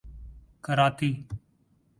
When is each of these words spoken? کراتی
کراتی 0.63 1.11